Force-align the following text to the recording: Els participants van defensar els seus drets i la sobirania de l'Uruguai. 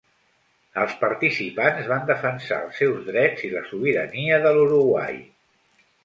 Els 0.83 0.93
participants 1.01 1.89
van 1.91 2.07
defensar 2.07 2.57
els 2.67 2.79
seus 2.83 3.03
drets 3.09 3.43
i 3.49 3.51
la 3.51 3.61
sobirania 3.73 4.39
de 4.47 4.55
l'Uruguai. 4.57 5.21